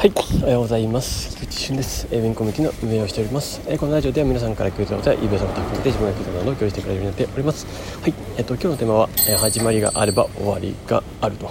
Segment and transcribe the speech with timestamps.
[0.00, 1.36] はいおはようございます。
[1.36, 2.08] 菊池俊です。
[2.10, 3.60] えウィンコミュニティの運営をしております。
[3.66, 7.66] えーこのラジオでは皆さんから聞いたことやイベントのタッグで自分が聞いたことなどを共有してくれるようになっております
[8.00, 11.50] はいえっ、と今日のテーマは、えー始まりがあれば終わりがあると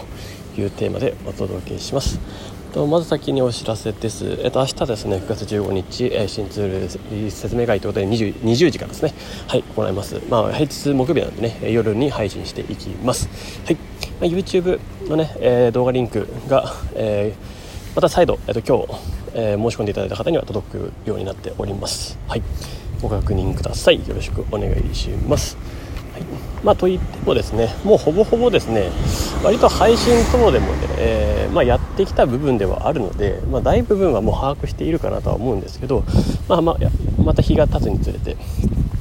[0.58, 2.20] いうテーマでお届けします。
[2.74, 9.14] とまず先にお知らせです、えっと明日ですね9月15日、えー新ツール説明会ということで 20, 20時からですね
[9.48, 10.20] はい行います。
[10.28, 13.30] まあ平日木曜日なんでね夜に配信していきます。
[13.66, 13.82] はい、ま
[14.22, 17.59] あ、YouTube のね、えー動画リンクが、えー
[18.00, 19.02] また再度、えっと、今日、
[19.34, 22.18] えー申し込んでいただいた方には届くようになっております。
[22.30, 22.44] はい、
[23.02, 24.08] ご確認ください。
[24.08, 25.58] よろしくお願いします。
[26.14, 26.22] はい、
[26.64, 28.90] まあといってもですね、もうほぼほぼですね、
[29.44, 36.06] 割と配信等でもね、えーまあ、やってきた部分ではあるので、まあ、大部分はもう把握しているかなとは思うんですけど、
[36.48, 36.78] まあまあ、
[37.22, 38.38] また日が経つにつれて、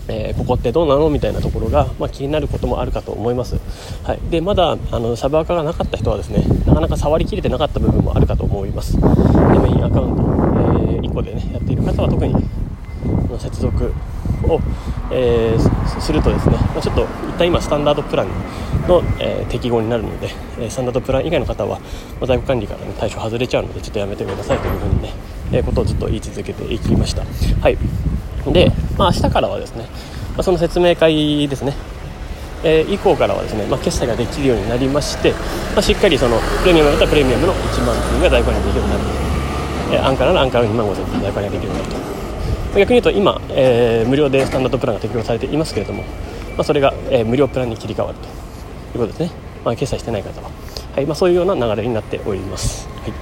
[0.08, 1.10] えーここってどうなの？
[1.10, 3.56] みたいなところが、まあ、気になることもあるかと思います、
[4.04, 8.96] はい、でまだあのサブアカがなかった人はですねなかなか触りきれてなかった部分もあるかと思います。
[8.96, 9.02] で
[9.58, 12.34] メインアカウント、え1個でねやっている方は特に
[13.38, 13.92] 接続
[14.44, 14.60] を、
[15.10, 18.28] えーするとですね、まあ、ちょっと一旦今スタンダードプラン
[18.88, 20.28] の、えー適合になるので、
[20.60, 21.84] えスタンダードプラン以外の方は、ま
[22.22, 25.12] あ、在庫管理から、ね、対象外れちゃうのでちょっとやめてくださいというふうにね、
[25.52, 27.24] えことをずっと言い続けていきました。
[27.60, 27.78] はい。
[28.52, 29.84] で、まあ、明日からはですね、
[30.34, 31.74] まあ、その説明会ですね。
[32.64, 39.04] えー以降からはですね、まあ、決済ができるようになりまして、まあ、しっかりそのプレミアムだったらプレミアムの1万分が在庫にできるようになる、
[39.92, 42.78] えーアンカーならアンカーの2万5000分在庫にできるようになると。
[42.78, 46.06] 逆に言うと今、えー無料でスタンダードプランが適用されていますけれども、ま
[46.58, 48.26] あ、それが、えー無料プランに切り替わると。
[48.26, 48.30] い
[48.96, 49.30] うことですね、
[49.64, 50.50] まあ、決済してない方は、
[50.94, 51.06] はい。
[51.06, 53.12] まあ、そういうような流れになっております、はい。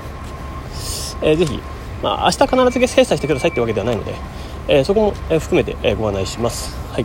[1.23, 1.61] えーぜひ、
[2.03, 4.15] まあ、明日必ず決済してくださいってわけではないので、
[4.69, 6.75] えーそこもえ含めてえご案内します。
[6.93, 7.05] はい。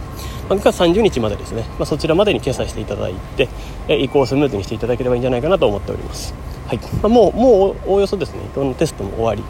[0.49, 3.47] まあ、9月30日までですね、まあ、そちらまでに決済していただいて、
[3.87, 6.33] えー移行をスムーズにしていただければいいんじゃないかなと思っております。
[6.67, 6.79] はい。
[6.79, 9.43] まあ、もう、もうおおよそですね、いろんなテストも終わり、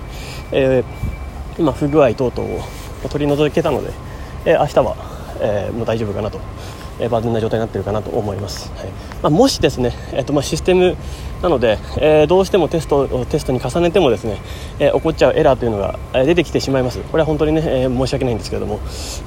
[0.52, 0.84] えー
[1.60, 2.50] 今、不具合等々
[3.06, 3.92] を取り除けたので、
[4.46, 4.96] えー明日は、
[5.40, 6.40] えーもう大丈夫かなと。
[7.00, 8.88] え万全な状態になっているかなと思います、はい。
[9.22, 10.96] まあ、もしですね、えーとまあ、システム
[11.42, 14.38] なので、えーどうしてもテストをテストに重ねてもですね、
[14.80, 17.00] えー起こっちゃうエラーというのが、え出てきてしまいます。
[17.00, 18.80] これは本当にね、えー申し訳ないんですけれども、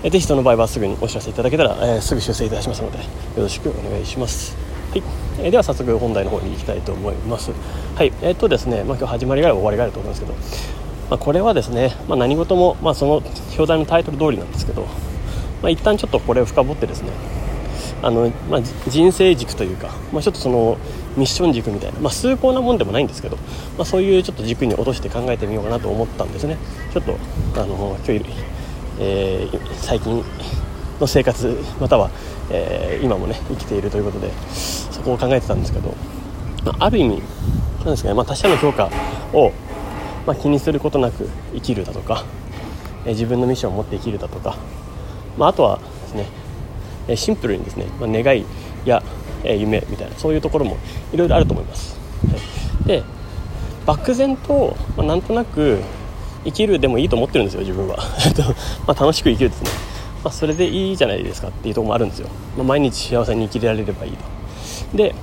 [0.03, 3.05] えーぜひその場合はすぐにお知らせいただけたら、えーすぐ修正いたしますのでよ
[3.37, 4.57] ろしくお願いします。
[4.91, 5.03] はい、
[5.41, 7.51] えーでは早速本題の方に行きたいと思います。
[7.95, 8.13] はい。
[8.23, 10.35] えーっとですね、まあ、今日始まりがある終わりがあると思いますけど
[11.11, 14.87] まあ、これはですね、まあ、何事も、まあ、その表題のタイトル通りなんですけど、
[15.63, 17.11] まあ、一旦ちょっとこれを深掘ってですね
[18.05, 20.77] あの、まあ、人生軸というか、まあ、ちょっとその
[21.17, 23.37] ミッション軸みたいな、まあ、崇高なもんでもないんですけど、
[23.79, 26.59] まあ、そういうちょっと軸に落として考えてみようかなと思ったんですね。
[26.93, 27.17] ちょっと
[27.55, 28.25] あの今日、
[29.01, 30.23] えー最近
[31.01, 32.11] の生活または、
[32.51, 34.31] えー今もね生きているということで
[34.93, 35.95] そこを考えてたんですけど、
[36.65, 37.23] まあ、る意味
[37.81, 38.91] なんですかね、ま、他者の評価
[39.33, 39.53] を、
[40.27, 42.25] ま、気にすることなく生きるだとか、
[43.07, 44.57] えー自分のミッションを持って生きるだとか、
[45.39, 46.44] ま、あとはですね
[47.09, 48.45] えシンプルにですね、まあ、願い
[48.85, 49.03] や、
[49.45, 50.79] 夢みたいなそういうところも
[51.13, 53.03] いろいろあると思います、はい、で
[53.85, 55.81] 漠然と、まあ、なんとなく
[56.45, 57.99] 生きるでもいいと思ってるんですよ自分は。
[58.87, 59.71] ま楽しく生きるですね、
[60.23, 64.97] まあ、それでいいじゃないですかっていうところもあるんですよ、まあ、毎日幸せに生きられればいいと。
[64.97, 65.15] で、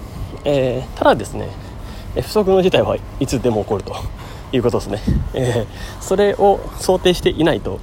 [0.46, 1.48] えーただですね
[2.16, 3.96] 不測の事態はいつでも起こると
[4.52, 5.02] いうことですね、
[5.34, 7.80] えーそれを想定していないと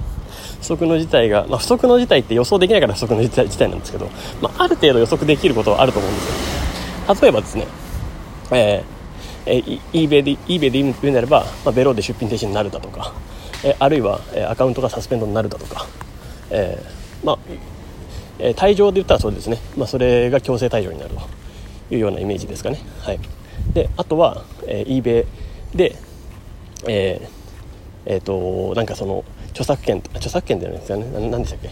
[0.61, 4.09] 不測の事態が、まあ、不測の事態って予想できないから不測の事態なんですけど、
[4.41, 6.27] まあ、ある程度予測できることはあると思うんです
[7.07, 7.15] よ。
[7.21, 7.67] 例えばですね、
[8.51, 8.99] えー
[9.45, 13.13] えー、eBay で eBay で言うなれば、まあ、ベローで出品停止になるだとか、
[13.63, 15.87] えーあるいは、えーアカウントがサスペンドになるだとか、
[16.51, 17.39] えーまあ
[18.39, 21.11] えー退場で言ったらそうですね、まあ、それが強制退場になる
[21.89, 23.19] というようなイメージですかね、はい、
[23.73, 25.25] であとは、えー、eBay
[25.75, 25.95] で、
[26.87, 27.29] えー
[28.05, 29.25] えー、となんかその
[29.59, 31.11] 著作権著作権じゃないですよね。
[31.11, 31.69] ななんでしたっけ？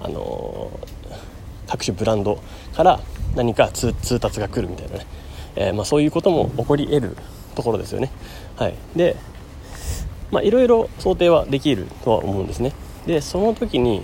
[0.00, 0.70] あの
[1.66, 2.38] 各種ブランド
[2.74, 3.00] から
[3.34, 5.06] 何か通達が来るみたいなね、
[5.56, 7.16] えーまあ、そういうことも起こり得る
[7.56, 8.12] ところですよね。
[8.56, 8.74] はい。
[8.94, 9.16] で
[10.42, 12.72] いろいろ想定はできるとは思うんですね。
[13.06, 14.02] でその時に、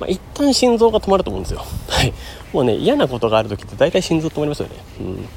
[0.00, 1.64] まあ、一旦心臓が止まると思うんですよ。
[1.88, 2.12] はい。
[2.52, 4.74] もうね嫌なことがある時って大体心臓止まりますよね。
[5.00, 5.28] うん。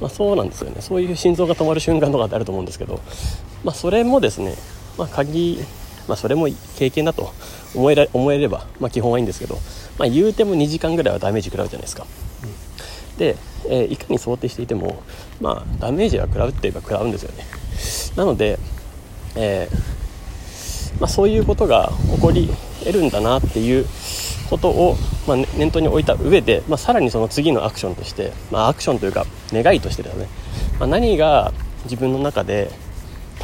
[0.00, 0.80] まあ、そうなんですよね。
[0.80, 3.00] そういう心臓が止まる瞬間とかってあると思うんですけど、
[3.62, 4.56] まあ、それもですね、
[4.98, 5.58] まあ、鍵、
[6.08, 7.32] まあ、それも経験だと
[7.74, 9.58] 思えら思えれば、まあ、基本はいいんですけど、
[9.98, 12.06] まあ、言うても2時間ぐらいはダメージ食らうじゃないですか、
[13.12, 13.18] うん。
[13.18, 13.36] で、
[13.66, 15.02] えーいかに想定していても、
[15.40, 17.44] まあ、ダメージは食らうって言えば食らうんですよね。
[18.16, 18.58] なので、
[19.36, 19.94] えー
[21.00, 22.48] まあ、そういうことが起こり
[22.80, 23.86] 得るんだなっていう
[24.48, 24.96] ことを、
[25.26, 30.28] まあ、ね念頭に置いた上で、まあ、さらにその次のアクションとして、まあ、アクションというか願いとしてですね、
[30.78, 31.52] まあ、何が
[31.84, 32.70] 自分の中で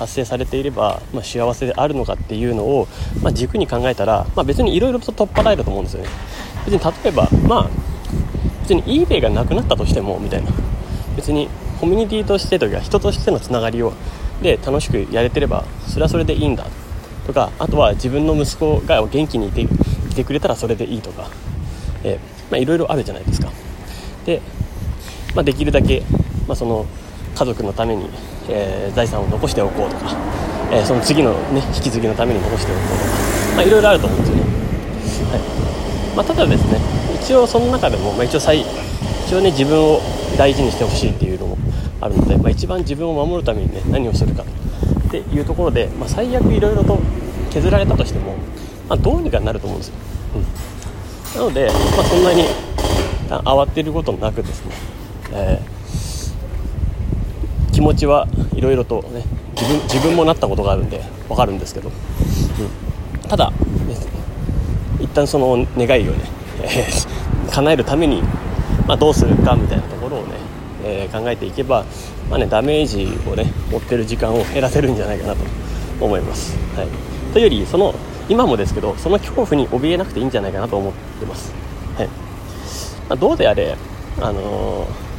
[0.01, 2.89] 達成されていれば、まあ、幸せであるのかっていうのを、
[3.23, 6.09] まあ、軸に考えたら、まあ、別にいろいろと取っ払えると思うんですよね。
[6.65, 7.71] 別に例えばまあ
[8.63, 10.51] 別に eBay がなくなったとしてもみたいな。
[11.17, 11.49] 別に
[11.81, 13.93] コミュニティとしてというか人としてのつながりを
[14.43, 16.67] で楽しくやれてればそれはそれでいいんだ。
[17.27, 19.69] とかあとは自分の息子が元気にいてい
[20.15, 21.29] てくれたらそれでいいとか、
[22.05, 22.19] え
[22.51, 23.51] まあ、いろいろあるじゃないですか。
[24.25, 24.41] で、
[25.35, 26.03] まあ、できるだけ、
[26.47, 26.87] まあ、その
[27.35, 28.09] 家族のために、
[28.51, 30.17] えー、財産を残しておこうとか、
[30.71, 36.17] えー、その次の、ね、引き継ぎのために残しておこうとか、まあ、いろいろあると思うんですよね、はい。
[36.17, 36.79] まあ、ただですね
[37.23, 40.01] 一応その中でも、まあ、一応最一応ね自分を
[40.37, 41.59] 大事にしてほしいっていうのも
[42.01, 46.99] あるので、まあ、一番自分を守るためにね何をするかっていうところで、まあ、最悪いろいろと
[47.51, 48.37] 削られたとしても、
[48.89, 49.95] まあ、どうにかなると思うんですよ、
[51.37, 51.67] うん、なので、
[51.97, 52.45] まあ、そんなに
[53.29, 54.73] 慌てることなくですね、
[55.33, 55.80] えー、
[57.81, 59.25] 気持ちはいろいろとね
[59.57, 63.57] 自分自分もなったことがあるんで分かるんですけど、うん、ただ、ね、
[65.01, 66.19] 一旦その願いをね、
[66.63, 68.23] えー、叶えるために、
[68.87, 70.35] まあ、どうするかみたいなところをね、
[70.85, 71.87] えー、考えていけば、
[72.29, 75.43] まあね、ダメージをね持ってる時間を減らせるんじゃないかなと
[76.03, 76.59] 思います。
[76.77, 76.89] はい、
[77.33, 77.95] というよりその
[78.29, 81.51] 今もですけどその恐怖に怯えなくていいんじゃないかなと思ってます。
[81.97, 83.75] はいまあ、どうであれ、
[84.21, 85.10] あのー、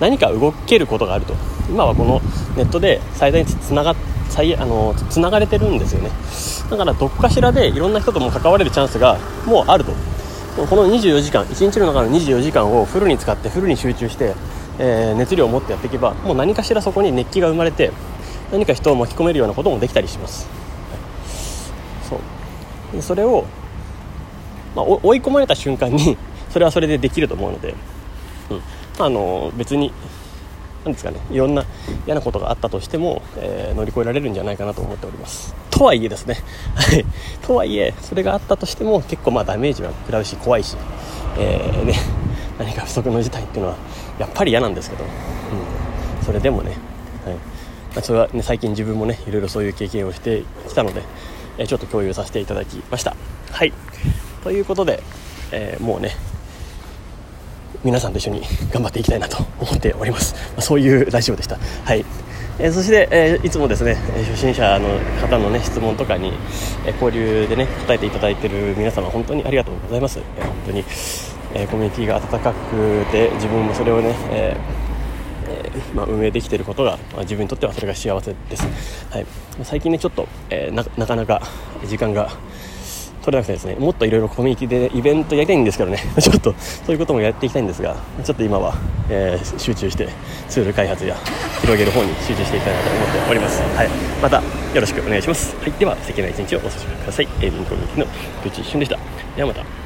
[0.00, 1.34] 何か動けることがあると。
[1.68, 2.20] 今はこの
[2.56, 3.94] ネットで最大につなが
[4.28, 6.10] 最あのつながれてるんですよね。
[6.70, 9.92] だからどこかしらでいろんな人とも関われるチャンスがもうあると。
[10.56, 14.34] この24時間1日の中の24時間をフルに使ってフルに集中して、
[14.78, 17.90] えー、熱量を持ってやっていけばもう何かしらそこに熱気が生まれて
[18.52, 20.48] 何か人を巻き込めるようなこともできたりします、
[22.08, 22.20] そ
[22.96, 23.02] う。
[23.02, 23.46] それを、
[24.76, 26.16] まあ、追い込まれた瞬間に
[26.50, 27.74] それはそれでできると思うので、
[28.50, 28.60] うん、
[28.98, 29.92] あの別に
[30.84, 31.64] 何ですかねいろんな
[32.06, 35.54] 嫌なことがあったとしても、えー、乗り越えられるんじゃないかなと思っております。
[35.70, 36.36] とはいえですね。
[37.42, 40.76] とはいえそれがあったとしても結構まあダメージは食らうし怖いし、
[41.38, 41.94] えー、ね、
[42.58, 43.76] 何か不測の事態っていうのは
[44.18, 46.76] やっぱり嫌なんですけど、うん、それでもね、
[47.24, 47.36] はい。
[47.96, 51.02] ま、それは、ね、最近自分もねいろいろそういう経験をしてきたので、
[51.56, 53.16] え、ちょっと共有させていただきました。
[53.50, 53.72] はい。
[54.42, 55.02] ということで、
[55.50, 56.14] えもうね
[57.82, 58.42] 皆さんと一緒に
[58.72, 61.56] 頑張っていきたいなと思っております、まあ、そういうラジオでした。
[61.84, 62.04] はい。
[62.58, 63.94] えー、そして、えー、いつもですね
[64.28, 64.88] 初心者の
[65.20, 66.32] 方の、ね、質問とかに、
[66.86, 70.84] えー、交流でね答えていただいている皆様本当にありがとうございます、えー、本当に、
[71.54, 74.56] えコミュニティが温かくて自分もそれをね、え
[75.94, 78.66] まあ、運営できていることが、まあ、自分にとってはそれが幸せです、
[79.10, 79.26] はい、
[79.64, 81.42] 最近ねちょっと、えなかなか
[81.84, 82.30] 時間が
[83.24, 88.74] 取れなくてですねもっといろいろコミュニティでイベントやりたいんですけどね ちょっとそういうこともやっていきたいんですがちょっと今は、
[89.08, 90.08] えー、集中して
[90.48, 91.16] ツール開発や
[91.62, 93.88] 広げる方に集中していきたいなと思っております、はい、
[94.20, 94.42] またよ
[94.80, 97.28] ろしくお願いします、はい、では素敵な一日をお過ごしください。
[97.40, 98.06] エイビンコミュニティの
[98.42, 98.98] プチ一瞬でした。
[99.36, 99.83] ではまた。